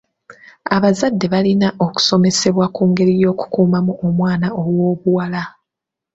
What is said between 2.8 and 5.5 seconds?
ngeri y'okukuumamu omwana ow'obuwala.